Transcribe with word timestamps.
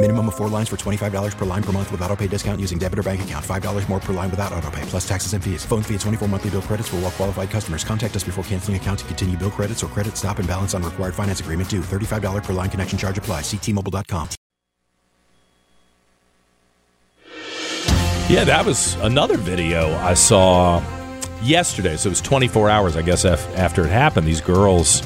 Minimum 0.00 0.28
of 0.28 0.36
four 0.36 0.48
lines 0.48 0.68
for 0.68 0.76
$25 0.76 1.36
per 1.36 1.44
line 1.44 1.62
per 1.62 1.72
month 1.72 1.90
with 1.90 2.00
auto 2.02 2.14
pay 2.14 2.28
discount 2.28 2.60
using 2.60 2.78
debit 2.78 3.00
or 3.00 3.02
bank 3.02 3.22
account. 3.22 3.44
$5 3.44 3.88
more 3.88 3.98
per 3.98 4.12
line 4.12 4.30
without 4.30 4.52
auto 4.52 4.70
pay, 4.70 4.82
plus 4.82 5.08
taxes 5.08 5.32
and 5.32 5.42
fees. 5.42 5.64
Phone 5.64 5.82
fee 5.82 5.94
at 5.96 6.00
24 6.02 6.28
monthly 6.28 6.50
bill 6.50 6.62
credits 6.62 6.88
for 6.88 6.96
all 6.96 7.02
well 7.02 7.10
qualified 7.10 7.50
customers. 7.50 7.82
Contact 7.82 8.14
us 8.14 8.22
before 8.22 8.44
canceling 8.44 8.76
account 8.76 9.00
to 9.00 9.04
continue 9.06 9.36
bill 9.36 9.50
credits 9.50 9.82
or 9.82 9.88
credit 9.88 10.16
stop 10.16 10.38
and 10.38 10.46
balance 10.46 10.72
on 10.72 10.84
required 10.84 11.16
finance 11.16 11.40
agreement 11.40 11.68
due. 11.68 11.80
$35 11.80 12.44
per 12.44 12.52
line 12.52 12.70
connection 12.70 12.96
charge 12.96 13.18
apply. 13.18 13.40
Ctmobile.com. 13.40 14.28
Yeah, 18.30 18.44
that 18.44 18.64
was 18.64 18.94
another 18.96 19.36
video 19.36 19.96
I 19.96 20.14
saw 20.14 20.80
yesterday. 21.42 21.96
So 21.96 22.06
it 22.06 22.10
was 22.10 22.20
24 22.20 22.70
hours, 22.70 22.94
I 22.94 23.02
guess, 23.02 23.24
after 23.24 23.84
it 23.84 23.90
happened. 23.90 24.28
These 24.28 24.42
girls 24.42 25.02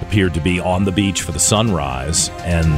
appeared 0.00 0.34
to 0.34 0.40
be 0.40 0.60
on 0.60 0.84
the 0.84 0.92
beach 0.92 1.22
for 1.22 1.32
the 1.32 1.40
sunrise, 1.40 2.28
and 2.44 2.70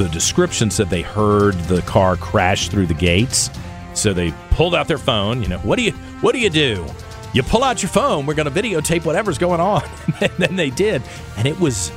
the 0.00 0.08
description 0.08 0.70
said 0.70 0.88
they 0.88 1.02
heard 1.02 1.52
the 1.64 1.82
car 1.82 2.16
crash 2.16 2.70
through 2.70 2.86
the 2.86 2.94
gates. 2.94 3.50
So 3.92 4.14
they 4.14 4.32
pulled 4.50 4.74
out 4.74 4.88
their 4.88 4.96
phone. 4.96 5.42
You 5.42 5.48
know, 5.48 5.58
what 5.58 5.76
do 5.76 5.82
you 5.82 5.92
what 6.22 6.32
do 6.32 6.38
you 6.38 6.48
do? 6.48 6.86
You 7.34 7.42
pull 7.42 7.62
out 7.62 7.82
your 7.82 7.90
phone. 7.90 8.24
We're 8.24 8.34
going 8.34 8.52
to 8.52 8.62
videotape 8.62 9.04
whatever's 9.04 9.36
going 9.36 9.60
on. 9.60 9.82
and 10.20 10.32
then 10.38 10.56
they 10.56 10.70
did, 10.70 11.02
and 11.36 11.46
it 11.46 11.60
was 11.60 11.92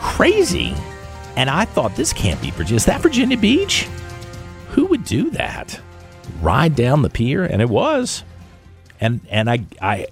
crazy. 0.00 0.74
And 1.36 1.48
I 1.48 1.66
thought 1.66 1.94
this 1.94 2.12
can't 2.12 2.40
be 2.42 2.50
Virginia. 2.50 2.76
Is 2.76 2.86
that 2.86 3.00
Virginia 3.00 3.36
Beach? 3.36 3.86
Who 4.70 4.86
would 4.86 5.04
do 5.04 5.30
that? 5.30 5.80
Ride 6.40 6.74
down 6.74 7.02
the 7.02 7.10
pier, 7.10 7.44
and 7.44 7.62
it 7.62 7.68
was. 7.68 8.24
And 9.00 9.20
and 9.30 9.48
I 9.48 9.60
I, 9.80 10.08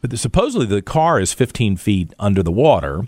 but 0.00 0.16
supposedly 0.18 0.66
the 0.66 0.80
car 0.80 1.20
is 1.20 1.34
15 1.34 1.76
feet 1.76 2.14
under 2.18 2.42
the 2.42 2.52
water. 2.52 3.06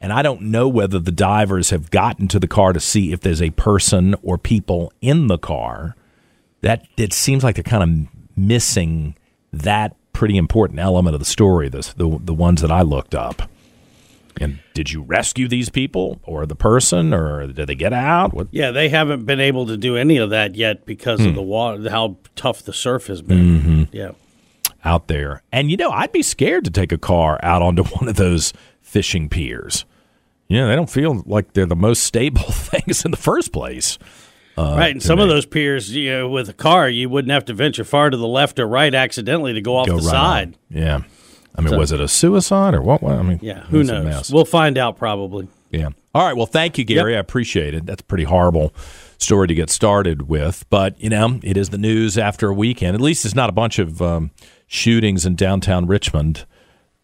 And 0.00 0.12
I 0.12 0.22
don't 0.22 0.42
know 0.42 0.66
whether 0.68 0.98
the 0.98 1.12
divers 1.12 1.70
have 1.70 1.90
gotten 1.90 2.26
to 2.28 2.38
the 2.38 2.48
car 2.48 2.72
to 2.72 2.80
see 2.80 3.12
if 3.12 3.20
there's 3.20 3.42
a 3.42 3.50
person 3.50 4.14
or 4.22 4.38
people 4.38 4.92
in 5.02 5.26
the 5.26 5.36
car. 5.38 5.94
That 6.62 6.86
it 6.96 7.12
seems 7.12 7.44
like 7.44 7.56
they're 7.56 7.62
kind 7.62 7.82
of 8.08 8.36
missing 8.36 9.14
that 9.52 9.94
pretty 10.12 10.36
important 10.36 10.78
element 10.78 11.14
of 11.14 11.20
the 11.20 11.24
story. 11.26 11.68
The 11.68 11.92
the, 11.96 12.18
the 12.22 12.34
ones 12.34 12.60
that 12.62 12.70
I 12.70 12.82
looked 12.82 13.14
up. 13.14 13.42
And 14.40 14.60
did 14.74 14.90
you 14.90 15.02
rescue 15.02 15.48
these 15.48 15.68
people 15.68 16.18
or 16.22 16.46
the 16.46 16.54
person, 16.54 17.12
or 17.12 17.46
did 17.48 17.66
they 17.66 17.74
get 17.74 17.92
out? 17.92 18.32
What? 18.32 18.46
Yeah, 18.52 18.70
they 18.70 18.88
haven't 18.88 19.26
been 19.26 19.40
able 19.40 19.66
to 19.66 19.76
do 19.76 19.96
any 19.96 20.16
of 20.16 20.30
that 20.30 20.54
yet 20.54 20.86
because 20.86 21.20
Hmm. 21.20 21.26
of 21.28 21.34
the 21.34 21.42
water, 21.42 21.90
how 21.90 22.16
tough 22.36 22.62
the 22.62 22.72
surf 22.72 23.08
has 23.08 23.20
been. 23.20 23.60
Mm-hmm. 23.60 23.82
Yeah. 23.92 24.12
Out 24.84 25.08
there. 25.08 25.42
And 25.52 25.70
you 25.70 25.76
know, 25.76 25.90
I'd 25.90 26.12
be 26.12 26.22
scared 26.22 26.64
to 26.64 26.70
take 26.70 26.92
a 26.92 26.98
car 26.98 27.38
out 27.42 27.62
onto 27.62 27.82
one 27.96 28.08
of 28.08 28.16
those 28.16 28.52
fishing 28.80 29.28
piers. 29.28 29.84
You 30.48 30.58
know, 30.58 30.68
they 30.68 30.74
don't 30.76 30.90
feel 30.90 31.22
like 31.26 31.52
they're 31.52 31.66
the 31.66 31.76
most 31.76 32.02
stable 32.02 32.42
things 32.50 33.04
in 33.04 33.10
the 33.12 33.16
first 33.16 33.52
place. 33.52 33.98
Uh, 34.58 34.74
right, 34.76 34.90
and 34.90 35.02
some 35.02 35.20
of 35.20 35.28
those 35.28 35.46
piers, 35.46 35.94
you 35.94 36.10
know, 36.10 36.28
with 36.28 36.48
a 36.48 36.52
car, 36.52 36.88
you 36.88 37.08
wouldn't 37.08 37.30
have 37.30 37.44
to 37.46 37.54
venture 37.54 37.84
far 37.84 38.10
to 38.10 38.16
the 38.16 38.26
left 38.26 38.58
or 38.58 38.66
right 38.66 38.92
accidentally 38.94 39.52
to 39.54 39.60
go 39.62 39.76
off 39.76 39.86
Go 39.86 39.98
the 39.98 40.02
right 40.02 40.10
side. 40.10 40.48
on. 40.48 40.56
Yeah. 40.76 41.00
I 41.54 41.60
mean, 41.62 41.70
So- 41.70 41.78
was 41.78 41.92
it 41.92 42.00
a 42.00 42.08
suicide 42.08 42.74
or 42.74 42.82
what? 42.82 43.02
I 43.04 43.22
mean, 43.22 43.38
Yeah, 43.42 43.60
who 43.64 43.84
knows? 43.84 44.30
We'll 44.32 44.44
find 44.44 44.76
out 44.76 44.98
probably. 44.98 45.48
Yeah. 45.70 45.90
All 46.14 46.26
right. 46.26 46.36
Well, 46.36 46.46
thank 46.46 46.78
you, 46.78 46.84
Gary. 46.84 47.16
I 47.16 47.20
appreciate 47.20 47.74
it. 47.74 47.86
That's 47.86 48.02
a 48.02 48.04
pretty 48.04 48.24
horrible 48.24 48.74
story 49.18 49.46
to 49.46 49.54
get 49.54 49.70
started 49.70 50.28
with, 50.28 50.64
but 50.68 51.00
you 51.00 51.08
know, 51.10 51.38
it 51.44 51.56
is 51.56 51.68
the 51.70 51.78
news 51.78 52.18
after 52.18 52.48
a 52.48 52.54
weekend. 52.54 52.96
At 52.96 53.00
least 53.00 53.24
it's 53.24 53.36
not 53.36 53.48
a 53.48 53.52
bunch 53.52 53.78
of 53.78 54.02
um, 54.02 54.32
shootings 54.70 55.26
in 55.26 55.34
downtown 55.34 55.84
Richmond 55.86 56.46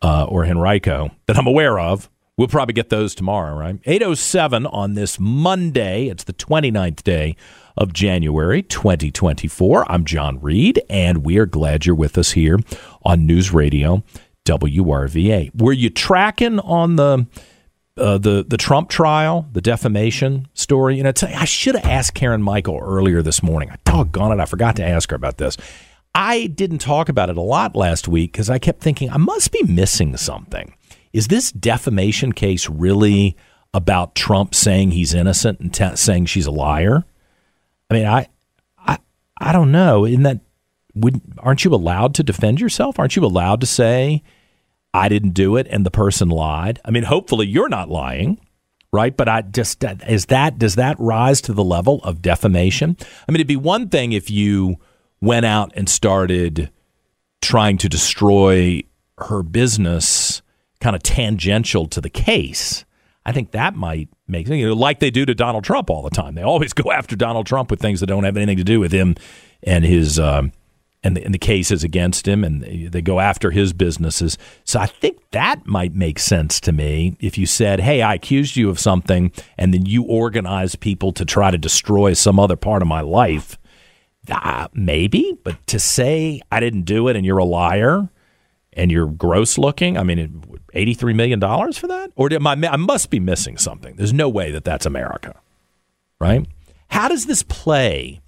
uh, 0.01 0.25
or 0.25 0.45
Henrico 0.47 1.11
that 1.27 1.37
I'm 1.37 1.49
aware 1.49 1.81
of. 1.81 2.09
We'll 2.39 2.47
probably 2.47 2.75
get 2.75 2.91
those 2.91 3.15
tomorrow, 3.15 3.57
right? 3.57 3.81
807 3.85 4.67
on 4.67 4.95
this 4.95 5.19
Monday. 5.19 6.07
It's 6.07 6.23
the 6.23 6.33
29th 6.33 7.03
day 7.03 7.35
of 7.77 7.93
January 7.93 8.63
2024. 8.63 9.91
I'm 9.91 10.05
John 10.05 10.41
Reed, 10.41 10.81
and 10.89 11.25
we 11.25 11.39
are 11.39 11.47
glad 11.47 11.87
you're 11.87 11.97
with 11.97 12.17
us 12.17 12.33
here 12.33 12.61
on 13.03 13.27
News 13.27 13.53
Radio 13.53 14.05
WRVA. 14.45 15.51
Were 15.61 15.73
you 15.73 15.91
tracking 15.91 16.61
on 16.61 16.97
the 16.97 17.27
uh, 17.99 18.19
the 18.19 18.45
the 18.47 18.59
Trump 18.59 18.91
trial, 18.91 19.49
the 19.53 19.63
defamation 19.63 20.47
story. 20.53 20.99
You 20.99 21.03
know, 21.03 21.13
I 21.23 21.47
should 21.47 21.75
have 21.77 21.87
asked 21.87 22.13
Karen 22.13 22.43
Michael 22.43 22.79
earlier 22.79 23.23
this 23.23 23.43
morning. 23.43 23.71
I 23.71 23.77
doggone 23.87 24.39
it, 24.39 24.43
I 24.43 24.45
forgot 24.45 24.77
to 24.77 24.85
ask 24.85 25.09
her 25.09 25.17
about 25.17 25.39
this. 25.39 25.57
I 26.17 26.47
didn't 26.47 26.79
talk 26.79 27.11
about 27.11 27.29
it 27.29 27.37
a 27.37 27.43
lot 27.43 27.77
last 27.77 28.09
week 28.09 28.33
because 28.33 28.49
I 28.49 28.59
kept 28.59 28.81
thinking 28.81 29.11
I 29.11 29.19
must 29.19 29.53
be 29.53 29.63
missing 29.65 30.17
something. 30.17 30.75
Is 31.13 31.29
this 31.29 31.53
defamation 31.53 32.33
case 32.33 32.71
really 32.71 33.37
about 33.75 34.15
Trump 34.15 34.55
saying 34.55 34.93
he's 34.93 35.13
innocent 35.13 35.61
and 35.61 35.75
t- 35.75 35.95
saying 35.95 36.25
she's 36.25 36.47
a 36.47 36.51
liar? 36.51 37.05
I 37.91 37.95
mean, 37.95 38.07
I, 38.07 38.29
I, 38.79 38.99
I 39.39 39.53
don't 39.53 39.71
know. 39.71 40.07
In 40.07 40.23
that, 40.23 40.41
would 40.95 41.21
aren't 41.37 41.67
you 41.67 41.75
allowed 41.75 42.15
to 42.15 42.23
defend 42.23 42.63
yourself? 42.63 42.99
Aren't 42.99 43.17
you 43.17 43.23
allowed 43.23 43.61
to 43.61 43.67
say? 43.67 44.23
I 44.95 45.11
didn't 45.11 45.35
do 45.35 45.57
it 45.57 45.67
and 45.69 45.85
the 45.85 45.91
person 45.91 46.31
lied. 46.31 46.81
I 46.83 46.93
mean, 46.93 47.03
hopefully 47.03 47.47
you're 47.47 47.69
not 47.69 47.91
lying, 47.91 48.41
right? 48.91 49.15
But 49.15 49.29
I 49.29 49.43
just 49.43 49.85
is 50.09 50.27
that 50.27 50.59
does 50.59 50.77
that 50.77 50.99
rise 50.99 51.43
to 51.43 51.53
the 51.53 51.63
level 51.63 52.01
of 52.05 52.23
defamation? 52.23 52.97
I 53.01 53.33
mean, 53.33 53.37
it'd 53.37 53.47
be 53.47 53.57
one 53.57 53.91
thing 53.91 54.13
if 54.13 54.31
you 54.31 54.79
went 55.21 55.47
out 55.47 55.73
and 55.75 55.89
started 55.89 56.71
trying 57.41 57.79
to 57.79 57.89
destroy 57.89 58.83
her 59.19 59.43
business 59.43 60.43
kind 60.81 60.95
of 60.97 61.03
tangential 61.03 61.87
to 61.87 62.01
the 62.01 62.11
case. 62.11 62.85
I 63.25 63.33
think 63.33 63.51
that 63.53 63.75
might 63.75 64.09
make 64.29 64.49
you 64.49 64.69
know, 64.69 64.75
like 64.75 65.01
they 65.01 65.11
do 65.11 65.27
to 65.27 65.35
Donald 65.35 65.65
Trump 65.65 65.91
all 65.91 66.03
the 66.03 66.11
time. 66.11 66.35
They 66.35 66.43
always 66.43 66.73
go 66.75 66.93
after 66.93 67.17
Donald 67.17 67.47
Trump 67.47 67.71
with 67.71 67.81
things 67.81 68.01
that 68.01 68.07
don't 68.07 68.25
have 68.25 68.37
anything 68.37 68.59
to 68.59 68.65
do 68.65 68.81
with 68.81 68.93
him 68.93 69.17
and 69.63 69.85
his 69.85 70.19
um, 70.19 70.53
and 71.03 71.17
the, 71.17 71.25
and 71.25 71.33
the 71.33 71.39
cases 71.39 71.85
against 71.85 72.27
him, 72.27 72.43
and 72.43 72.63
they, 72.63 72.87
they 72.87 73.03
go 73.03 73.21
after 73.21 73.51
his 73.51 73.73
businesses. 73.73 74.37
So 74.65 74.81
I 74.81 74.87
think 74.87 75.19
that 75.31 75.65
might 75.67 75.95
make 75.95 76.19
sense 76.19 76.61
to 76.61 76.73
me 76.73 77.17
if 77.21 77.39
you 77.39 77.47
said, 77.47 77.81
"Hey, 77.81 78.03
I 78.03 78.15
accused 78.15 78.57
you 78.57 78.69
of 78.71 78.79
something," 78.79 79.33
and 79.57 79.73
then 79.73 79.87
you 79.87 80.03
organize 80.03 80.75
people 80.75 81.13
to 81.13 81.25
try 81.25 81.51
to 81.51 81.59
destroy 81.59 82.13
some 82.13 82.41
other 82.41 82.57
part 82.57 82.83
of 82.83 82.89
my 82.89 83.01
life. 83.01 83.59
Uh, 84.31 84.69
maybe, 84.73 85.37
but 85.45 85.65
to 85.69 85.79
say 85.79 86.41
I 86.51 86.61
didn't 86.61 86.83
do 86.83 87.09
it 87.09 87.17
and 87.17 87.25
you're 87.25 87.39
a 87.39 87.45
liar 87.45 88.09
and 88.73 88.91
you're 88.91 89.07
gross 89.07 89.59
looking, 89.59 89.97
I 89.97 90.03
mean, 90.03 90.43
eighty-three 90.75 91.15
million 91.15 91.39
dollars 91.39 91.79
for 91.79 91.87
that, 91.87 92.13
or 92.17 92.33
am 92.33 92.47
I? 92.47 92.53
I 92.53 92.77
must 92.77 93.11
be 93.11 93.21
missing 93.21 93.57
something. 93.57 93.97
There's 93.97 94.13
no 94.13 94.29
way 94.29 94.51
that 94.51 94.65
that's 94.65 94.87
America, 94.87 95.41
right? 96.21 96.47
How 96.89 97.09
does 97.09 97.27
this 97.27 97.43
play? 97.43 98.21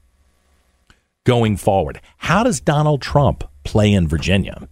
going 1.29 1.59
forward. 1.59 2.01
How 2.17 2.43
does 2.43 2.59
Donald 2.59 3.03
Trump 3.03 3.45
play 3.63 3.93
in 3.93 4.09
Virginia? 4.09 4.67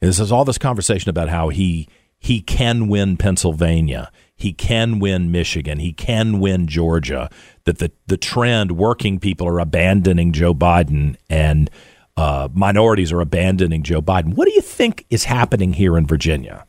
This 0.00 0.18
is 0.18 0.32
all 0.32 0.46
this 0.46 0.56
conversation 0.56 1.10
about 1.10 1.28
how 1.28 1.50
he 1.50 1.86
he 2.20 2.40
can 2.40 2.86
win 2.86 3.16
Pennsylvania, 3.16 4.12
he 4.36 4.52
can 4.52 5.00
win 5.00 5.32
Michigan, 5.32 5.80
he 5.80 5.92
can 5.92 6.38
win 6.38 6.68
Georgia. 6.68 7.28
That 7.64 7.78
the 7.78 7.90
the 8.06 8.16
trend, 8.16 8.72
working 8.72 9.18
people 9.18 9.48
are 9.48 9.58
abandoning 9.58 10.32
Joe 10.32 10.54
Biden 10.54 11.16
and 11.28 11.70
uh, 12.16 12.48
minorities 12.52 13.12
are 13.12 13.20
abandoning 13.20 13.82
Joe 13.82 14.02
Biden. 14.02 14.34
What 14.34 14.46
do 14.46 14.52
you 14.52 14.60
think 14.60 15.06
is 15.10 15.24
happening 15.24 15.72
here 15.72 15.96
in 15.96 16.06
Virginia? 16.06 16.66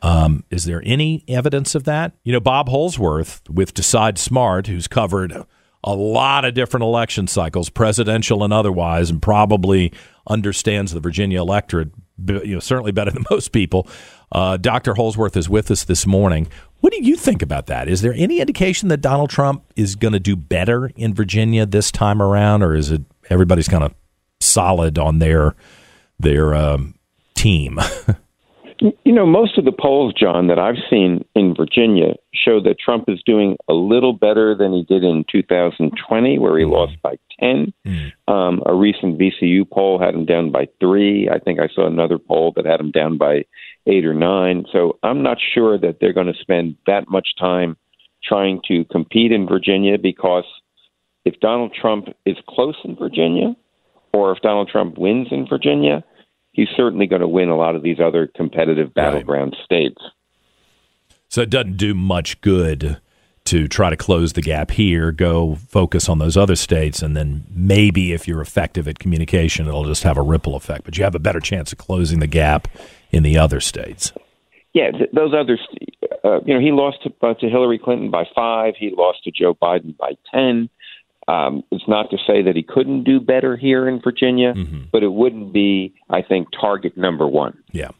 Um, 0.00 0.44
is 0.50 0.64
there 0.64 0.82
any 0.84 1.24
evidence 1.28 1.74
of 1.74 1.84
that? 1.84 2.12
You 2.24 2.32
know, 2.32 2.40
Bob 2.40 2.68
Holsworth 2.68 3.42
with 3.48 3.74
DecideSmart, 3.74 4.66
who's 4.66 4.88
covered 4.88 5.44
a 5.84 5.94
lot 5.94 6.44
of 6.44 6.54
different 6.54 6.84
election 6.84 7.26
cycles, 7.26 7.68
presidential 7.68 8.42
and 8.42 8.52
otherwise, 8.52 9.10
and 9.10 9.20
probably 9.20 9.92
understands 10.26 10.92
the 10.92 11.00
Virginia 11.00 11.40
electorate 11.40 11.90
you 12.26 12.54
know, 12.54 12.60
certainly 12.60 12.92
better 12.92 13.10
than 13.12 13.24
most 13.30 13.52
people. 13.52 13.86
Uh, 14.30 14.56
Dr. 14.56 14.94
Holsworth 14.94 15.36
is 15.36 15.48
with 15.48 15.70
us 15.70 15.84
this 15.84 16.06
morning. 16.06 16.48
What 16.80 16.92
do 16.92 17.02
you 17.02 17.16
think 17.16 17.42
about 17.42 17.66
that? 17.66 17.88
Is 17.88 18.02
there 18.02 18.14
any 18.14 18.40
indication 18.40 18.88
that 18.88 19.00
Donald 19.00 19.30
Trump 19.30 19.64
is 19.76 19.94
going 19.94 20.12
to 20.12 20.20
do 20.20 20.34
better 20.34 20.90
in 20.96 21.14
Virginia 21.14 21.64
this 21.66 21.90
time 21.90 22.20
around, 22.20 22.62
or 22.62 22.74
is 22.74 22.90
it 22.90 23.02
everybody's 23.30 23.68
kind 23.68 23.84
of 23.84 23.94
solid 24.40 24.98
on 24.98 25.18
their 25.18 25.54
their 26.18 26.54
um, 26.54 26.94
team? 27.34 27.78
You 29.04 29.12
know, 29.12 29.26
most 29.26 29.58
of 29.58 29.64
the 29.64 29.72
polls, 29.72 30.12
John, 30.12 30.48
that 30.48 30.58
I've 30.58 30.82
seen 30.90 31.24
in 31.36 31.54
Virginia 31.54 32.14
show 32.34 32.60
that 32.62 32.80
Trump 32.80 33.04
is 33.06 33.22
doing 33.24 33.56
a 33.68 33.74
little 33.74 34.12
better 34.12 34.56
than 34.56 34.72
he 34.72 34.82
did 34.82 35.04
in 35.04 35.24
2020, 35.30 36.38
where 36.40 36.58
he 36.58 36.64
mm. 36.64 36.70
lost 36.70 37.00
by 37.00 37.16
10. 37.38 37.72
Mm. 37.86 38.12
Um, 38.26 38.62
a 38.66 38.74
recent 38.74 39.20
VCU 39.20 39.70
poll 39.70 40.00
had 40.00 40.14
him 40.14 40.24
down 40.24 40.50
by 40.50 40.66
three. 40.80 41.28
I 41.28 41.38
think 41.38 41.60
I 41.60 41.68
saw 41.72 41.86
another 41.86 42.18
poll 42.18 42.52
that 42.56 42.66
had 42.66 42.80
him 42.80 42.90
down 42.90 43.18
by 43.18 43.44
eight 43.86 44.04
or 44.04 44.14
nine. 44.14 44.64
So 44.72 44.98
I'm 45.04 45.22
not 45.22 45.38
sure 45.54 45.78
that 45.78 45.98
they're 46.00 46.12
going 46.12 46.32
to 46.32 46.40
spend 46.40 46.76
that 46.86 47.08
much 47.08 47.28
time 47.38 47.76
trying 48.24 48.60
to 48.66 48.84
compete 48.86 49.30
in 49.30 49.46
Virginia 49.46 49.96
because 49.96 50.44
if 51.24 51.38
Donald 51.40 51.72
Trump 51.80 52.08
is 52.26 52.36
close 52.48 52.76
in 52.84 52.96
Virginia, 52.96 53.54
or 54.12 54.32
if 54.32 54.42
Donald 54.42 54.68
Trump 54.68 54.98
wins 54.98 55.28
in 55.30 55.46
Virginia, 55.48 56.04
he's 56.52 56.68
certainly 56.76 57.06
going 57.06 57.20
to 57.20 57.28
win 57.28 57.48
a 57.48 57.56
lot 57.56 57.74
of 57.74 57.82
these 57.82 57.98
other 58.00 58.26
competitive 58.26 58.94
battleground 58.94 59.54
right. 59.56 59.64
states. 59.64 60.02
So 61.28 61.40
it 61.40 61.50
doesn't 61.50 61.76
do 61.76 61.94
much 61.94 62.40
good 62.42 63.00
to 63.44 63.66
try 63.66 63.90
to 63.90 63.96
close 63.96 64.34
the 64.34 64.42
gap 64.42 64.70
here, 64.70 65.10
go 65.10 65.56
focus 65.56 66.08
on 66.08 66.18
those 66.18 66.36
other 66.36 66.54
states, 66.54 67.02
and 67.02 67.16
then 67.16 67.44
maybe 67.50 68.12
if 68.12 68.28
you're 68.28 68.40
effective 68.40 68.86
at 68.86 68.98
communication, 68.98 69.66
it'll 69.66 69.84
just 69.84 70.04
have 70.04 70.16
a 70.16 70.22
ripple 70.22 70.54
effect. 70.54 70.84
But 70.84 70.96
you 70.96 71.04
have 71.04 71.14
a 71.14 71.18
better 71.18 71.40
chance 71.40 71.72
of 71.72 71.78
closing 71.78 72.20
the 72.20 72.26
gap 72.26 72.68
in 73.10 73.22
the 73.22 73.38
other 73.38 73.60
states. 73.60 74.12
Yeah, 74.74 74.90
those 75.12 75.34
others, 75.34 75.60
uh, 76.24 76.40
you 76.44 76.54
know, 76.54 76.60
he 76.60 76.70
lost 76.70 76.98
to, 77.02 77.12
uh, 77.26 77.34
to 77.34 77.48
Hillary 77.48 77.78
Clinton 77.78 78.10
by 78.10 78.24
five. 78.34 78.74
He 78.78 78.90
lost 78.96 79.24
to 79.24 79.30
Joe 79.30 79.54
Biden 79.54 79.96
by 79.96 80.12
10. 80.32 80.70
Um, 81.28 81.62
it's 81.70 81.86
not 81.86 82.10
to 82.10 82.18
say 82.26 82.42
that 82.42 82.56
he 82.56 82.62
couldn't 82.62 83.04
do 83.04 83.20
better 83.20 83.56
here 83.56 83.88
in 83.88 84.00
Virginia, 84.00 84.54
mm-hmm. 84.54 84.84
but 84.90 85.02
it 85.02 85.12
wouldn't 85.12 85.52
be, 85.52 85.94
I 86.10 86.22
think, 86.22 86.48
target 86.60 86.96
number 86.96 87.26
one. 87.26 87.62
Yeah. 87.70 87.90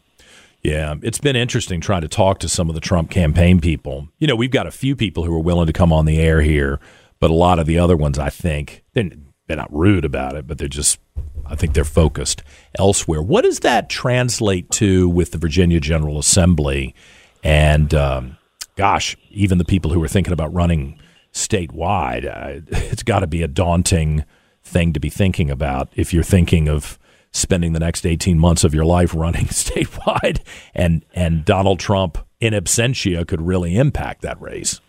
Yeah, 0.62 0.94
it's 1.02 1.19
been 1.19 1.34
interesting 1.34 1.80
trying 1.80 2.02
to 2.02 2.08
talk 2.08 2.38
to 2.40 2.48
some 2.48 2.69
of 2.69 2.76
the 2.76 2.80
Trump 2.80 3.10
campaign 3.10 3.60
people. 3.60 4.08
You 4.19 4.28
know, 4.28 4.36
we've 4.36 4.50
got 4.50 4.69
a 4.69 4.70
few 4.70 4.94
people 4.94 5.24
who 5.24 5.34
are 5.34 5.40
willing 5.40 5.66
to 5.66 5.72
come 5.72 5.92
on 5.92 6.04
the 6.06 6.20
air 6.20 6.40
here, 6.40 6.78
but 7.19 7.32
a 7.32 7.34
lot 7.34 7.58
of 7.58 7.66
the 7.66 7.80
other 7.80 7.96
ones, 7.96 8.16
I 8.16 8.30
think, 8.30 8.84
they're, 8.92 9.10
they're 9.48 9.56
not 9.56 9.72
rude 9.72 10.04
about 10.04 10.36
it, 10.36 10.46
but 10.46 10.58
they're 10.58 10.69
just, 10.69 11.00
I 11.44 11.56
think 11.56 11.74
they're 11.74 11.84
focused 11.84 12.44
elsewhere. 12.78 13.20
What 13.20 13.42
does 13.42 13.60
that 13.60 13.88
translate 13.88 14.70
to 14.72 15.08
with 15.08 15.32
the 15.32 15.38
Virginia 15.38 15.80
General 15.80 16.20
Assembly? 16.20 16.94
And 17.42 17.92
um, 17.92 18.36
gosh, 18.76 19.16
even 19.30 19.58
the 19.58 19.64
people 19.64 19.92
who 19.92 20.02
are 20.02 20.08
thinking 20.08 20.32
about 20.32 20.54
running 20.54 21.00
statewide. 21.32 22.25
Uh, 22.25 22.61
it's 22.70 23.02
got 23.02 23.20
to 23.20 23.26
be 23.26 23.43
a 23.43 23.49
daunting 23.49 24.25
thing 24.62 24.93
to 24.93 25.00
be 25.00 25.11
thinking 25.11 25.50
about 25.50 25.88
if 25.96 26.12
you're 26.12 26.23
thinking 26.23 26.69
of 26.69 26.99
spending 27.32 27.73
the 27.73 27.81
next 27.81 28.06
18 28.06 28.38
months 28.38 28.62
of 28.62 28.75
your 28.75 28.84
life 28.84 29.14
running 29.14 29.46
statewide 29.46 30.40
and 30.75 31.05
and 31.14 31.44
Donald 31.44 31.81
Trump 31.81 32.19
in 32.40 32.52
absentia 32.52 33.26
could 33.26 33.40
really 33.40 33.76
impact 33.76 34.23
that 34.23 34.40
race. 34.40 34.81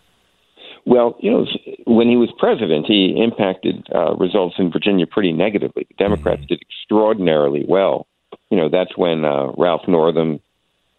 Well, 0.85 1.15
you 1.19 1.31
know, 1.31 1.45
when 1.85 2.09
he 2.09 2.17
was 2.17 2.29
president, 2.37 2.87
he 2.87 3.15
impacted 3.17 3.87
uh, 3.95 4.15
results 4.15 4.55
in 4.57 4.69
Virginia 4.69 5.05
pretty 5.07 5.31
negatively. 5.31 5.87
The 5.87 5.95
Democrats 6.03 6.41
mm-hmm. 6.41 6.47
did 6.47 6.61
extraordinarily 6.61 7.63
well. 7.67 8.07
You 8.49 8.57
know, 8.57 8.69
that's 8.69 8.97
when 8.97 9.23
uh, 9.23 9.53
Ralph 9.57 9.87
Northam 9.87 10.41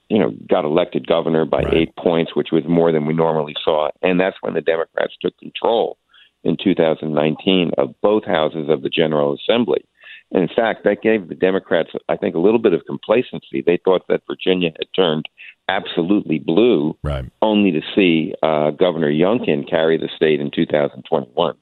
you 0.09 0.19
know, 0.19 0.33
got 0.49 0.65
elected 0.65 1.07
governor 1.07 1.45
by 1.45 1.63
right. 1.63 1.75
eight 1.75 1.97
points, 1.97 2.37
which 2.37 2.49
was 2.53 2.65
more 2.69 2.93
than 2.93 3.07
we 3.07 3.15
normally 3.15 3.55
saw. 3.65 3.91
And 4.03 4.21
that's 4.21 4.37
when 4.41 4.55
the 4.55 4.61
Democrats 4.61 5.15
took 5.21 5.37
control 5.39 5.99
in 6.43 6.57
2019 6.63 7.73
of 7.79 7.95
both 8.03 8.25
houses 8.25 8.69
of 8.69 8.83
the 8.83 8.91
General 8.91 9.35
Assembly. 9.35 9.85
And 10.33 10.43
in 10.43 10.49
fact, 10.55 10.85
that 10.85 11.03
gave 11.03 11.29
the 11.29 11.35
Democrats, 11.35 11.91
I 12.09 12.17
think, 12.17 12.35
a 12.35 12.39
little 12.39 12.59
bit 12.59 12.73
of 12.73 12.85
complacency. 12.87 13.63
They 13.65 13.79
thought 13.85 14.07
that 14.09 14.23
Virginia 14.27 14.71
had 14.77 14.89
turned 14.95 15.29
absolutely 15.69 16.39
blue, 16.39 16.97
right. 17.03 17.25
only 17.41 17.71
to 17.71 17.81
see 17.95 18.35
uh, 18.43 18.71
Governor 18.71 19.11
Youngkin 19.11 19.69
carry 19.69 19.97
the 19.97 20.09
state 20.15 20.41
in 20.41 20.51
2021. 20.51 21.55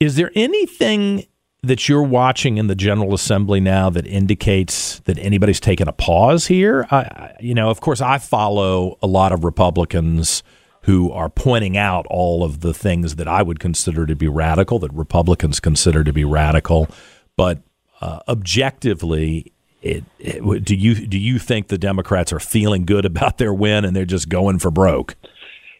Is 0.00 0.16
there 0.16 0.30
anything 0.34 1.26
that 1.62 1.88
you're 1.88 2.02
watching 2.02 2.56
in 2.56 2.68
the 2.68 2.74
General 2.74 3.14
Assembly 3.14 3.60
now 3.60 3.90
that 3.90 4.06
indicates 4.06 5.00
that 5.00 5.18
anybody's 5.18 5.60
taken 5.60 5.88
a 5.88 5.92
pause 5.92 6.46
here? 6.46 6.86
I, 6.90 7.34
you 7.40 7.54
know, 7.54 7.70
of 7.70 7.80
course, 7.80 8.00
I 8.00 8.18
follow 8.18 8.96
a 9.02 9.06
lot 9.06 9.32
of 9.32 9.44
Republicans 9.44 10.42
who 10.82 11.10
are 11.12 11.28
pointing 11.28 11.76
out 11.76 12.06
all 12.08 12.44
of 12.44 12.60
the 12.60 12.72
things 12.72 13.16
that 13.16 13.28
I 13.28 13.42
would 13.42 13.58
consider 13.58 14.06
to 14.06 14.14
be 14.14 14.28
radical, 14.28 14.78
that 14.78 14.92
Republicans 14.92 15.60
consider 15.60 16.04
to 16.04 16.12
be 16.12 16.24
radical. 16.24 16.88
But 17.36 17.60
uh, 18.00 18.20
objectively, 18.28 19.52
it, 19.82 20.04
it, 20.18 20.64
do 20.64 20.74
you 20.74 20.94
do 21.06 21.18
you 21.18 21.38
think 21.38 21.68
the 21.68 21.78
Democrats 21.78 22.32
are 22.32 22.40
feeling 22.40 22.84
good 22.84 23.04
about 23.04 23.38
their 23.38 23.52
win 23.52 23.84
and 23.84 23.94
they're 23.94 24.04
just 24.04 24.28
going 24.28 24.60
for 24.60 24.70
broke? 24.70 25.16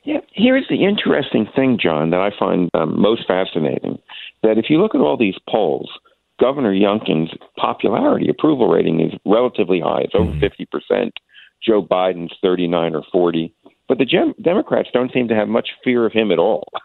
Yeah, 0.05 0.21
here's 0.33 0.67
the 0.69 0.85
interesting 0.85 1.47
thing, 1.55 1.79
John, 1.81 2.11
that 2.11 2.21
I 2.21 2.31
find 2.39 2.71
um, 2.75 3.01
most 3.01 3.27
fascinating 3.27 3.99
that 4.43 4.59
if 4.59 4.67
you 4.71 4.81
look 4.81 4.95
at 4.95 5.01
all 5.01 5.17
these 5.17 5.37
polls, 5.49 5.91
Governor 6.41 6.73
Youngkin's 6.73 7.37
popularity 7.57 8.29
approval 8.29 8.69
rating 8.69 9.01
is 9.01 9.13
relatively 9.27 9.81
high. 9.81 10.03
It's 10.03 10.15
over 10.15 10.31
mm-hmm. 10.31 10.67
50%. 10.95 11.11
Joe 11.65 11.83
Biden's 11.83 12.33
39 12.41 12.95
or 12.95 13.03
40. 13.11 13.53
But 13.89 13.99
the 13.99 14.05
Gem- 14.05 14.35
Democrats 14.41 14.89
don't 14.93 15.13
seem 15.13 15.29
to 15.29 15.35
have 15.35 15.49
much 15.49 15.71
fear 15.83 16.07
of 16.07 16.13
him 16.13 16.31
at 16.31 16.39
all. 16.39 16.69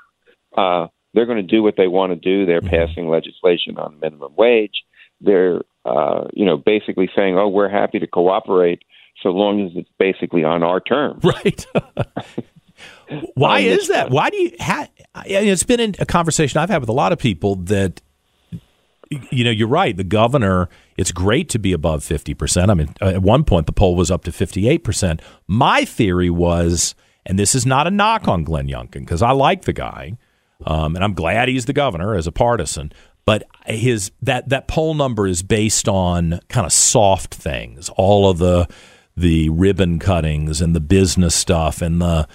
Uh, 0.56 0.86
they're 1.15 1.25
going 1.25 1.38
to 1.38 1.44
do 1.44 1.63
what 1.63 1.74
they 1.77 1.88
want 1.88 2.12
to 2.12 2.15
do. 2.15 2.45
They're 2.45 2.62
mm-hmm. 2.62 2.88
passing 2.88 3.07
legislation 3.07 3.80
on 3.80 4.00
minimum 4.00 4.33
wage. 4.36 4.83
They're, 5.19 5.62
uh, 5.83 6.25
you 6.31 6.45
know, 6.45 6.57
basically 6.57 7.10
saying, 7.15 7.39
"Oh, 7.39 7.48
we're 7.48 7.69
happy 7.69 7.98
to 7.98 8.06
cooperate 8.06 8.83
so 9.24 9.30
long 9.30 9.65
as 9.65 9.71
it's 9.75 9.89
basically 9.98 10.44
on 10.44 10.62
our 10.62 10.80
terms." 10.80 11.24
Right. 11.44 11.65
Why 13.35 13.61
um, 13.61 13.67
is 13.67 13.87
that? 13.89 14.09
Why 14.09 14.29
do 14.29 14.37
you? 14.37 14.51
Ha- 14.59 14.87
it's 15.25 15.63
been 15.63 15.95
a 15.99 16.05
conversation 16.05 16.59
I've 16.59 16.69
had 16.69 16.81
with 16.81 16.89
a 16.89 16.93
lot 16.93 17.11
of 17.11 17.19
people 17.19 17.55
that 17.55 18.01
you 19.31 19.43
know, 19.43 19.51
you're 19.51 19.67
right. 19.67 19.95
The 19.95 20.03
governor, 20.03 20.69
it's 20.97 21.11
great 21.11 21.49
to 21.49 21.59
be 21.59 21.73
above 21.73 22.03
50%. 22.03 22.69
I 22.69 22.73
mean, 22.73 22.93
at 23.01 23.21
one 23.21 23.43
point, 23.43 23.65
the 23.65 23.73
poll 23.73 23.95
was 23.95 24.11
up 24.11 24.23
to 24.25 24.31
58%. 24.31 25.19
My 25.48 25.86
theory 25.86 26.29
was, 26.29 26.95
and 27.25 27.38
this 27.38 27.55
is 27.55 27.65
not 27.65 27.88
a 27.88 27.91
knock 27.91 28.27
on 28.27 28.43
Glenn 28.43 28.67
Youngkin, 28.67 29.01
because 29.01 29.21
I 29.21 29.31
like 29.31 29.63
the 29.63 29.74
guy, 29.74 30.17
um, 30.65 30.95
and 30.95 31.03
I'm 31.03 31.13
glad 31.13 31.50
he's 31.50 31.65
the 31.65 31.74
governor 31.74 32.15
as 32.15 32.27
a 32.27 32.31
partisan. 32.31 32.91
But 33.25 33.43
his 33.65 34.12
that 34.21 34.50
that 34.50 34.67
poll 34.67 34.95
number 34.95 35.27
is 35.27 35.43
based 35.43 35.88
on 35.88 36.41
kind 36.50 36.65
of 36.65 36.74
soft 36.74 37.33
things, 37.33 37.89
all 37.95 38.29
of 38.29 38.38
the 38.38 38.67
the 39.15 39.50
ribbon 39.50 39.98
cuttings 39.98 40.59
and 40.59 40.75
the 40.75 40.81
business 40.81 41.33
stuff 41.33 41.81
and 41.81 42.01
the 42.01 42.27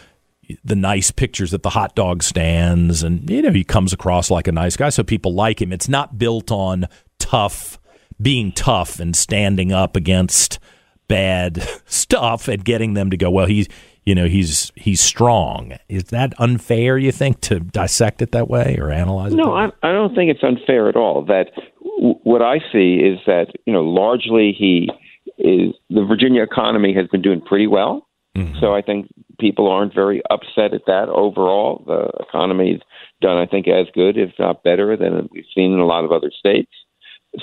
the 0.64 0.76
nice 0.76 1.10
pictures 1.10 1.52
at 1.52 1.62
the 1.62 1.70
hot 1.70 1.94
dog 1.94 2.22
stands, 2.22 3.02
and 3.02 3.28
you 3.28 3.42
know 3.42 3.52
he 3.52 3.64
comes 3.64 3.92
across 3.92 4.30
like 4.30 4.48
a 4.48 4.52
nice 4.52 4.76
guy, 4.76 4.88
so 4.88 5.02
people 5.02 5.34
like 5.34 5.60
him. 5.60 5.72
It's 5.72 5.88
not 5.88 6.18
built 6.18 6.50
on 6.50 6.86
tough, 7.18 7.78
being 8.20 8.52
tough 8.52 9.00
and 9.00 9.14
standing 9.14 9.72
up 9.72 9.96
against 9.96 10.58
bad 11.06 11.66
stuff 11.86 12.48
and 12.48 12.64
getting 12.64 12.94
them 12.94 13.10
to 13.10 13.16
go. 13.16 13.30
Well, 13.30 13.46
he's 13.46 13.68
you 14.04 14.14
know 14.14 14.26
he's 14.26 14.72
he's 14.74 15.00
strong. 15.00 15.74
Is 15.88 16.04
that 16.04 16.32
unfair? 16.38 16.96
You 16.96 17.12
think 17.12 17.40
to 17.42 17.60
dissect 17.60 18.22
it 18.22 18.32
that 18.32 18.48
way 18.48 18.76
or 18.78 18.90
analyze 18.90 19.32
it? 19.32 19.36
No, 19.36 19.54
I, 19.54 19.66
I 19.82 19.92
don't 19.92 20.14
think 20.14 20.30
it's 20.30 20.42
unfair 20.42 20.88
at 20.88 20.96
all. 20.96 21.24
That 21.26 21.50
w- 21.84 22.18
what 22.22 22.40
I 22.40 22.58
see 22.72 22.96
is 22.96 23.18
that 23.26 23.48
you 23.66 23.72
know 23.72 23.82
largely 23.82 24.54
he 24.58 24.88
is 25.36 25.74
the 25.90 26.04
Virginia 26.04 26.42
economy 26.42 26.94
has 26.94 27.06
been 27.08 27.22
doing 27.22 27.40
pretty 27.40 27.66
well. 27.66 28.07
Mm-hmm. 28.38 28.60
So 28.60 28.74
I 28.74 28.82
think 28.82 29.08
people 29.38 29.68
aren't 29.68 29.94
very 29.94 30.22
upset 30.30 30.74
at 30.74 30.86
that 30.86 31.08
overall. 31.08 31.82
The 31.86 32.10
economy's 32.28 32.80
done, 33.20 33.36
I 33.36 33.46
think, 33.46 33.66
as 33.68 33.86
good, 33.94 34.16
if 34.16 34.30
not 34.38 34.62
better, 34.62 34.96
than 34.96 35.28
we've 35.32 35.44
seen 35.54 35.72
in 35.72 35.78
a 35.78 35.86
lot 35.86 36.04
of 36.04 36.12
other 36.12 36.30
states. 36.36 36.70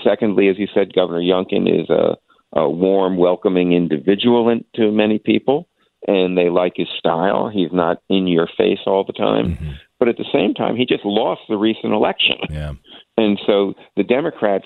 Secondly, 0.04 0.50
as 0.50 0.58
you 0.58 0.68
said, 0.74 0.94
Governor 0.94 1.22
Youngkin 1.22 1.68
is 1.68 1.90
a, 1.90 2.18
a 2.58 2.70
warm, 2.70 3.18
welcoming 3.18 3.74
individual 3.74 4.50
in, 4.50 4.64
to 4.76 4.92
many 4.92 5.20
people, 5.20 5.68
and 6.08 6.38
they 6.38 6.50
like 6.50 6.74
his 6.76 6.88
style. 6.98 7.50
He's 7.54 7.72
not 7.72 8.02
in 8.10 8.28
your 8.28 8.48
face 8.58 8.80
all 8.86 9.04
the 9.04 9.14
time. 9.14 9.54
Mm-hmm. 9.54 9.72
But 10.00 10.10
at 10.10 10.18
the 10.18 10.26
same 10.34 10.54
time, 10.54 10.76
he 10.76 10.86
just 10.86 11.06
lost 11.06 11.42
the 11.48 11.58
recent 11.58 11.94
election. 11.94 12.38
Yeah. 12.50 12.74
And 13.18 13.40
so 13.46 13.76
the 13.96 14.04
Democrats 14.04 14.66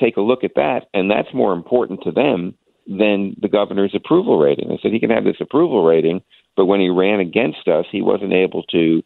take 0.00 0.16
a 0.16 0.20
look 0.20 0.44
at 0.44 0.54
that, 0.54 0.86
and 0.94 1.10
that's 1.10 1.34
more 1.34 1.52
important 1.52 2.02
to 2.04 2.12
them 2.12 2.54
than 2.88 3.36
the 3.40 3.48
governor's 3.48 3.94
approval 3.94 4.38
rating. 4.38 4.68
They 4.68 4.78
said 4.82 4.92
he 4.92 5.00
can 5.00 5.10
have 5.10 5.24
this 5.24 5.40
approval 5.40 5.84
rating, 5.84 6.22
but 6.56 6.64
when 6.64 6.80
he 6.80 6.88
ran 6.88 7.20
against 7.20 7.68
us, 7.68 7.84
he 7.92 8.02
wasn't 8.02 8.32
able 8.32 8.62
to 8.64 9.02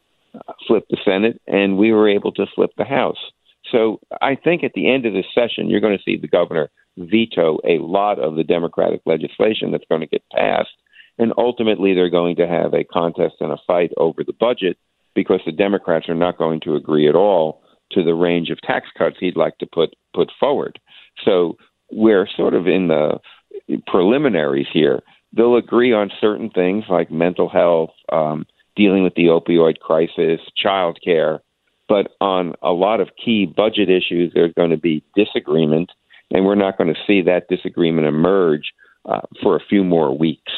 flip 0.67 0.85
the 0.89 0.97
Senate, 1.05 1.41
and 1.47 1.77
we 1.77 1.93
were 1.93 2.09
able 2.09 2.33
to 2.33 2.47
flip 2.55 2.71
the 2.79 2.85
House. 2.85 3.19
So 3.71 4.01
I 4.21 4.37
think 4.37 4.65
at 4.65 4.73
the 4.75 4.91
end 4.91 5.05
of 5.05 5.13
this 5.13 5.27
session, 5.35 5.69
you're 5.69 5.81
going 5.81 5.97
to 5.97 6.03
see 6.05 6.17
the 6.17 6.29
governor 6.29 6.71
veto 6.97 7.59
a 7.65 7.79
lot 7.79 8.19
of 8.19 8.37
the 8.37 8.45
Democratic 8.45 9.01
legislation 9.05 9.71
that's 9.71 9.85
going 9.89 10.01
to 10.01 10.07
get 10.07 10.23
passed. 10.33 10.71
And 11.19 11.33
ultimately, 11.37 11.95
they're 11.95 12.11
going 12.11 12.37
to 12.37 12.49
have 12.49 12.75
a 12.75 12.85
contest 12.85 13.37
and 13.41 13.53
a 13.53 13.59
fight 13.67 13.91
over 13.97 14.25
the 14.25 14.33
budget 14.33 14.79
because 15.15 15.41
the 15.45 15.53
Democrats 15.53 16.09
are 16.09 16.15
not 16.15 16.39
going 16.39 16.61
to 16.61 16.75
agree 16.75 17.09
at 17.09 17.15
all 17.15 17.63
to 17.93 18.03
the 18.03 18.15
range 18.15 18.51
of 18.51 18.61
tax 18.63 18.87
cuts 18.97 19.17
he'd 19.21 19.37
like 19.37 19.59
to 19.59 19.67
put 19.67 19.95
put 20.15 20.31
forward. 20.41 20.79
So 21.25 21.57
we're 21.91 22.27
sort 22.37 22.55
of 22.55 22.67
in 22.67 22.89
the 22.89 23.19
preliminaries 23.87 24.67
here. 24.73 25.01
They'll 25.35 25.57
agree 25.57 25.93
on 25.93 26.11
certain 26.21 26.51
things 26.51 26.85
like 26.89 27.11
mental 27.11 27.49
health, 27.49 27.91
um, 28.11 28.47
dealing 28.77 29.03
with 29.03 29.15
the 29.15 29.27
opioid 29.27 29.79
crisis, 29.79 30.41
child 30.57 30.99
care, 31.03 31.41
but 31.89 32.13
on 32.21 32.55
a 32.63 32.73
lot 32.73 33.01
of 33.01 33.11
key 33.23 33.47
budget 33.47 33.91
issues, 33.91 34.33
there's 34.35 34.53
going 34.55 34.71
to 34.71 34.79
be 34.79 35.05
disagreement, 35.15 35.91
and 36.31 36.45
we're 36.45 36.55
not 36.55 36.79
going 36.79 36.93
to 36.93 37.01
see 37.07 37.23
that 37.23 37.49
disagreement 37.49 38.07
emerge 38.07 38.73
uh, 39.05 39.21
for 39.43 39.57
a 39.57 39.61
few 39.69 39.85
more 39.85 40.17
weeks. 40.17 40.53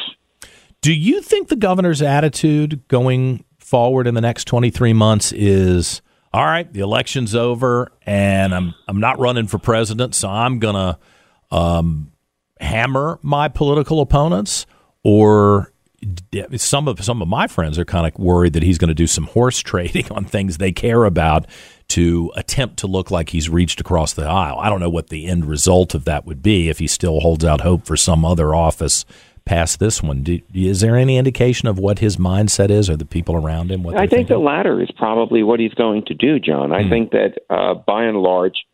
Do 0.81 0.93
you 0.93 1.23
think 1.23 1.49
the 1.49 1.57
governor's 1.57 2.03
attitude 2.03 2.87
going 2.89 3.45
forward 3.59 4.07
in 4.07 4.15
the 4.15 4.21
next 4.21 4.45
23 4.45 4.93
months 4.93 5.33
is 5.33 6.03
all 6.33 6.45
right, 6.45 6.71
the 6.73 6.81
election's 6.81 7.35
over 7.35 7.91
and 8.05 8.55
I'm 8.55 8.75
I'm 8.87 9.01
not 9.01 9.19
running 9.19 9.47
for 9.47 9.59
president, 9.59 10.15
so 10.15 10.29
I'm 10.29 10.59
going 10.59 10.75
to 10.75 10.99
um, 11.57 12.13
hammer 12.65 13.19
my 13.23 13.49
political 13.49 14.01
opponents 14.01 14.67
or 15.03 15.71
some 16.57 16.89
of 16.89 17.03
some 17.03 17.23
of 17.23 17.29
my 17.29 17.47
friends 17.47 17.79
are 17.79 17.85
kind 17.85 18.07
of 18.07 18.19
worried 18.19 18.53
that 18.55 18.63
he's 18.63 18.79
going 18.79 18.89
to 18.89 18.95
do 18.95 19.07
some 19.07 19.25
horse 19.25 19.59
trading 19.63 20.11
on 20.11 20.25
things 20.25 20.59
they 20.59 20.73
care 20.73 21.05
about 21.05 21.47
to 21.89 22.33
attempt 22.35 22.79
to 22.79 22.87
look 22.87 23.11
like 23.11 23.31
he's 23.31 23.49
reached 23.49 23.81
across 23.81 24.15
the 24.15 24.25
aisle. 24.25 24.59
I 24.59 24.69
don't 24.69 24.81
know 24.81 24.91
what 24.91 25.11
the 25.11 25.27
end 25.27 25.45
result 25.45 25.95
of 25.95 26.05
that 26.07 26.25
would 26.25 26.43
be 26.43 26.69
if 26.69 26.79
he 26.79 26.87
still 26.87 27.21
holds 27.21 27.45
out 27.45 27.61
hope 27.61 27.85
for 27.85 27.97
some 27.97 28.25
other 28.25 28.55
office 28.55 29.05
past 29.45 29.79
this 29.79 30.03
one. 30.03 30.23
Do, 30.23 30.41
is 30.55 30.81
there 30.81 30.97
any 30.97 31.19
indication 31.19 31.69
of 31.69 31.79
what 31.79 31.99
his 31.99 32.17
mindset 32.17 32.71
is, 32.71 32.89
or 32.89 32.97
the 32.97 33.05
people 33.05 33.37
around 33.37 33.71
him? 33.71 33.83
What 33.83 33.97
I 33.97 34.01
think 34.01 34.11
thinking? 34.11 34.37
the 34.37 34.43
latter 34.43 34.81
is 34.81 34.91
probably 34.97 35.43
what 35.43 35.61
he's 35.61 35.75
going 35.75 36.05
to 36.07 36.15
do, 36.15 36.39
John. 36.39 36.73
I 36.73 36.83
mm. 36.83 36.89
think 36.89 37.11
that 37.11 37.39
uh, 37.51 37.75
by 37.75 38.05
and 38.05 38.19
large, 38.19 38.65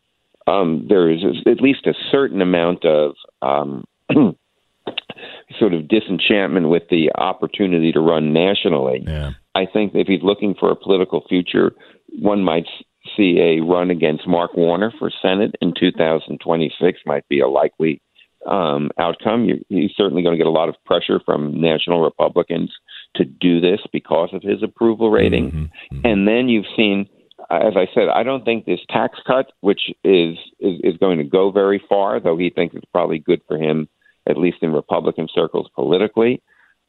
um, 0.50 0.86
there 0.88 1.10
is 1.10 1.20
at 1.46 1.60
least 1.60 1.86
a 1.86 1.94
certain 2.10 2.40
amount 2.40 2.84
of 2.84 3.14
um, 3.42 3.84
sort 5.58 5.74
of 5.74 5.88
disenchantment 5.88 6.68
with 6.68 6.84
the 6.90 7.10
opportunity 7.14 7.92
to 7.92 8.00
run 8.00 8.32
nationally. 8.32 9.04
Yeah. 9.06 9.32
I 9.54 9.66
think 9.66 9.92
if 9.94 10.06
he's 10.06 10.22
looking 10.22 10.54
for 10.58 10.70
a 10.70 10.76
political 10.76 11.24
future, 11.28 11.72
one 12.18 12.42
might 12.42 12.66
see 13.16 13.38
a 13.40 13.64
run 13.64 13.90
against 13.90 14.26
Mark 14.26 14.54
Warner 14.54 14.92
for 14.98 15.10
Senate 15.22 15.54
in 15.60 15.72
2026 15.78 17.00
might 17.06 17.26
be 17.28 17.40
a 17.40 17.48
likely 17.48 18.00
um, 18.46 18.90
outcome. 18.98 19.44
You, 19.44 19.64
he's 19.68 19.92
certainly 19.96 20.22
going 20.22 20.34
to 20.34 20.38
get 20.38 20.46
a 20.46 20.50
lot 20.50 20.68
of 20.68 20.76
pressure 20.84 21.20
from 21.24 21.60
national 21.60 22.02
Republicans 22.02 22.72
to 23.16 23.24
do 23.24 23.60
this 23.60 23.80
because 23.92 24.30
of 24.32 24.42
his 24.42 24.62
approval 24.62 25.10
rating. 25.10 25.48
Mm-hmm, 25.48 25.62
mm-hmm. 25.96 26.06
And 26.06 26.28
then 26.28 26.48
you've 26.48 26.66
seen, 26.76 27.08
as 27.50 27.74
I 27.76 27.86
said, 27.94 28.08
I 28.08 28.22
don't 28.22 28.44
think 28.44 28.64
this 28.64 28.80
tax 28.88 29.18
cut, 29.26 29.52
which 29.60 29.90
is, 30.04 30.36
is 30.60 30.80
is 30.82 30.96
going 30.98 31.18
to 31.18 31.24
go 31.24 31.50
very 31.50 31.82
far, 31.88 32.20
though 32.20 32.36
he 32.36 32.50
thinks 32.50 32.74
it's 32.74 32.90
probably 32.92 33.18
good 33.18 33.40
for 33.48 33.56
him, 33.56 33.88
at 34.28 34.36
least 34.36 34.58
in 34.62 34.72
Republican 34.72 35.28
circles 35.34 35.68
politically. 35.74 36.42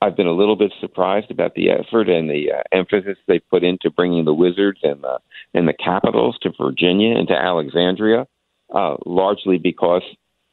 I've 0.04 0.18
been 0.18 0.28
a 0.28 0.34
little 0.34 0.56
bit 0.56 0.74
surprised 0.80 1.30
about 1.30 1.54
the 1.54 1.70
effort 1.70 2.10
and 2.10 2.30
the 2.30 2.52
uh, 2.52 2.64
emphasis 2.72 3.18
they 3.28 3.40
put 3.40 3.64
into 3.64 3.92
bringing 3.92 4.26
the 4.26 4.34
Wizards 4.34 4.80
and 4.84 5.04
the 5.04 5.20
and 5.54 5.68
the 5.68 5.74
Capitals 5.74 6.38
to 6.42 6.52
Virginia 6.60 7.16
and 7.16 7.28
to 7.28 7.36
Alexandria, 7.36 8.28
uh, 8.74 8.98
largely 9.06 9.58
because 9.58 10.04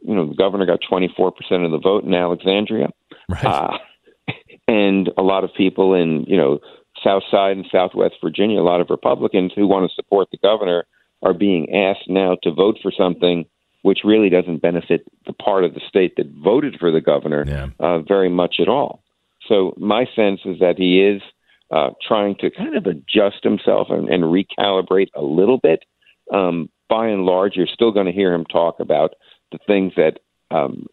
you 0.01 0.15
know, 0.15 0.29
the 0.29 0.35
governor 0.35 0.67
got 0.67 0.81
24% 0.91 1.33
of 1.65 1.71
the 1.71 1.81
vote 1.83 2.05
in 2.05 2.15
Alexandria. 2.15 2.89
Right. 3.29 3.45
Uh, 3.45 3.79
and 4.69 5.11
a 5.17 5.23
lot 5.23 5.45
of 5.45 5.51
people 5.57 5.95
in, 5.95 6.25
you 6.25 6.37
know, 6.37 6.61
South 7.03 7.23
Side 7.31 7.57
and 7.57 7.67
Southwest 7.71 8.17
Virginia, 8.23 8.61
a 8.61 8.63
lot 8.63 8.81
of 8.81 8.91
Republicans 8.91 9.53
who 9.55 9.67
want 9.67 9.89
to 9.89 9.95
support 9.95 10.29
the 10.31 10.39
governor 10.39 10.87
are 11.23 11.35
being 11.35 11.75
asked 11.75 12.09
now 12.09 12.37
to 12.43 12.53
vote 12.53 12.79
for 12.83 12.93
something 12.97 13.45
which 13.83 14.01
really 14.05 14.29
doesn't 14.29 14.63
benefit 14.63 15.07
the 15.27 15.33
part 15.33 15.65
of 15.65 15.75
the 15.75 15.81
state 15.89 16.15
that 16.17 16.27
voted 16.45 16.77
for 16.79 16.91
the 16.91 17.01
governor 17.01 17.45
yeah. 17.47 17.69
uh, 17.81 18.01
very 18.01 18.29
much 18.29 18.57
at 18.61 18.69
all. 18.69 19.03
So 19.49 19.75
my 19.79 20.05
sense 20.15 20.41
is 20.45 20.59
that 20.59 20.75
he 20.79 21.01
is 21.01 21.23
uh, 21.71 21.91
trying 22.07 22.35
to 22.37 22.51
kind 22.51 22.77
of 22.77 22.87
adjust 22.87 23.43
himself 23.43 23.89
and, 23.91 24.09
and 24.09 24.25
recalibrate 24.25 25.09
a 25.15 25.23
little 25.23 25.59
bit. 25.59 25.85
Um, 26.33 26.69
by 26.89 27.09
and 27.09 27.25
large, 27.25 27.53
you're 27.55 27.67
still 27.67 27.93
going 27.93 28.07
to 28.07 28.13
hear 28.13 28.33
him 28.33 28.45
talk 28.45 28.81
about 28.81 29.15
the 29.53 29.59
things 29.67 29.93
that 29.97 30.19
um, 30.51 30.87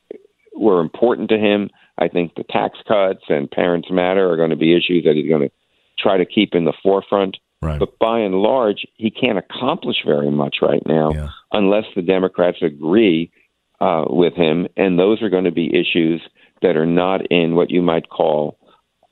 were 0.56 0.82
important 0.82 1.30
to 1.30 1.38
him. 1.38 1.70
I 1.98 2.08
think 2.08 2.36
the 2.36 2.44
tax 2.44 2.78
cuts 2.88 3.24
and 3.30 3.50
Parents 3.50 3.90
Matter 3.90 4.30
are 4.30 4.38
going 4.38 4.50
to 4.50 4.56
be 4.56 4.76
issues 4.76 5.06
that 5.06 5.16
he's 5.16 5.30
going 5.30 5.50
to 5.50 5.52
try 5.98 6.18
to 6.18 6.26
keep 6.26 6.54
in 6.54 6.66
the 6.66 6.74
forefront. 6.84 7.38
Right. 7.62 7.80
But 7.80 7.98
by 8.00 8.20
and 8.20 8.36
large, 8.36 8.86
he 8.96 9.10
can't 9.10 9.38
accomplish 9.38 9.98
very 10.06 10.30
much 10.30 10.58
right 10.62 10.84
now 10.86 11.12
yeah. 11.14 11.30
unless 11.52 11.86
the 11.96 12.02
Democrats 12.02 12.58
agree 12.62 13.32
uh, 13.80 14.06
with 14.08 14.34
him, 14.36 14.68
and 14.78 15.00
those 15.00 15.22
are 15.22 15.30
going 15.30 15.46
to 15.46 15.52
be 15.52 15.68
issues 15.68 16.22
that 16.62 16.76
are 16.76 16.86
not 16.86 17.26
in 17.32 17.56
what 17.56 17.72
you 17.72 17.82
might 17.82 18.10
call 18.10 18.58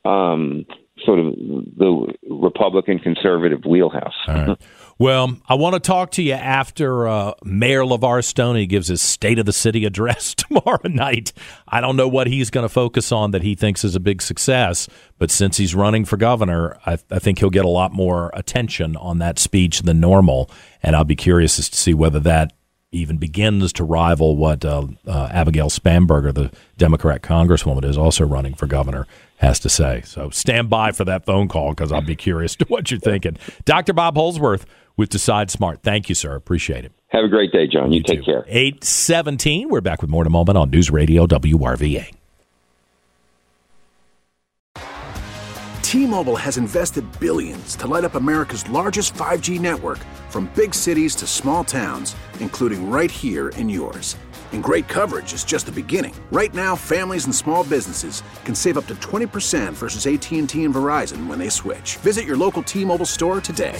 um, 0.06 0.66
sort 1.06 1.20
of 1.20 1.34
the 1.36 2.14
Republican 2.30 3.00
conservative 3.00 3.62
wheelhouse. 3.66 4.14
All 4.28 4.34
right. 4.34 4.58
Well, 5.00 5.38
I 5.50 5.56
want 5.56 5.74
to 5.74 5.80
talk 5.80 6.12
to 6.12 6.24
you 6.24 6.34
after 6.34 7.08
uh, 7.08 7.34
Mayor 7.44 7.82
LeVar 7.82 8.24
Stoney 8.24 8.68
gives 8.68 8.90
his 8.90 9.02
State 9.02 9.40
of 9.40 9.46
the 9.46 9.54
City 9.54 9.86
address 9.86 10.36
tomorrow 10.36 10.88
night. 10.88 11.34
I 11.68 11.82
don't 11.82 11.96
know 11.96 12.08
what 12.08 12.28
he's 12.28 12.50
going 12.50 12.64
to 12.66 12.70
focus 12.70 13.12
on 13.12 13.32
that 13.32 13.42
he 13.42 13.56
thinks 13.56 13.84
is 13.84 13.96
a 13.96 14.00
big 14.00 14.22
success, 14.22 14.88
but 15.18 15.32
since 15.32 15.58
he's 15.58 15.74
running 15.74 16.06
for 16.06 16.18
governor, 16.18 16.78
I, 16.86 17.00
I, 17.10 17.20
think 17.20 17.40
he'll 17.40 17.50
get 17.50 17.66
a 17.66 17.70
lot 17.70 17.92
more 17.92 18.30
attention 18.34 18.96
on 18.98 19.18
that 19.18 19.40
speech 19.40 19.82
than 19.82 20.00
normal. 20.00 20.50
And 20.84 20.96
I'll 20.96 21.04
be 21.04 21.16
curious 21.16 21.58
as 21.58 21.70
to 21.70 21.78
see 21.78 21.96
whether 21.96 22.20
that 22.22 22.54
even 22.92 23.18
begins 23.18 23.74
to 23.74 23.84
rival 23.84 24.38
what 24.38 24.64
uh, 24.64 24.86
uh, 25.08 25.30
Abigail 25.32 25.70
Spanberger, 25.70 26.34
the 26.34 26.52
Democrat 26.78 27.24
congresswoman, 27.24 27.84
is 27.84 27.98
also 27.98 28.24
running 28.24 28.54
for 28.54 28.68
governor 28.68 29.08
has 29.38 29.60
to 29.60 29.70
say. 29.70 30.02
So 30.06 30.30
stand 30.30 30.70
by 30.70 30.92
for 30.92 31.04
that 31.06 31.26
phone 31.26 31.48
call 31.48 31.72
because 31.72 31.92
I'll 31.92 32.02
be 32.02 32.16
curious 32.16 32.56
to 32.58 32.66
what 32.66 32.92
you're 32.92 33.00
thinking. 33.00 33.38
Dr. 33.66 33.94
Bob 33.94 34.16
Holsworth 34.16 34.66
with 34.98 35.10
DecideSmart. 35.10 35.82
Thank 35.82 36.10
you, 36.10 36.16
sir. 36.16 36.36
Appreciate 36.36 36.86
it. 36.86 36.92
Have 37.10 37.24
a 37.24 37.28
great 37.28 37.52
day, 37.52 37.68
John. 37.68 37.92
You, 37.92 37.98
you 37.98 38.04
take 38.04 38.20
too. 38.20 38.26
care. 38.26 38.46
817. 38.48 39.70
We're 39.70 39.82
back 39.82 40.02
with 40.02 40.10
more 40.10 40.24
in 40.24 40.28
a 40.28 40.32
moment 40.32 40.58
on 40.58 40.70
News 40.70 40.90
Radio 40.90 41.28
WRVA. 41.28 42.12
T-Mobile 45.94 46.38
has 46.38 46.58
invested 46.58 47.06
billions 47.20 47.76
to 47.76 47.86
light 47.86 48.04
up 48.04 48.16
America's 48.16 48.68
largest 48.68 49.14
5G 49.14 49.60
network 49.60 50.00
from 50.30 50.52
big 50.56 50.74
cities 50.74 51.14
to 51.18 51.28
small 51.28 51.64
towns, 51.64 52.16
including 52.40 52.90
right 52.90 53.12
here 53.12 53.50
in 53.50 53.70
yours. 53.70 54.18
And 54.54 54.64
great 54.64 54.88
coverage 54.88 55.34
is 55.34 55.44
just 55.44 55.68
the 55.68 55.72
beginning. 55.72 56.16
Right 56.32 56.52
now, 56.52 56.76
families 56.76 57.26
and 57.26 57.36
small 57.36 57.64
businesses 57.64 58.24
can 58.44 58.56
save 58.56 58.80
up 58.80 58.88
to 58.88 58.96
20% 58.96 59.74
versus 59.74 60.08
AT&T 60.08 60.40
and 60.40 60.50
Verizon 60.50 61.28
when 61.28 61.38
they 61.38 61.50
switch. 61.50 61.98
Visit 61.98 62.26
your 62.26 62.38
local 62.38 62.64
T-Mobile 62.64 63.06
store 63.06 63.40
today. 63.40 63.80